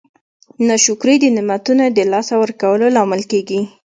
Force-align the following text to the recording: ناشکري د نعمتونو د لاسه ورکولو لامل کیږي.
ناشکري 0.67 1.15
د 1.21 1.25
نعمتونو 1.35 1.85
د 1.89 1.99
لاسه 2.11 2.33
ورکولو 2.43 2.85
لامل 2.95 3.21
کیږي. 3.31 3.61